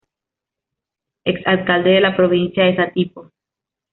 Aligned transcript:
Ex 1.25 1.45
alcalde 1.45 1.91
de 1.91 2.01
la 2.01 2.15
Provincia 2.15 2.65
de 2.65 2.75
Satipo. 2.75 3.29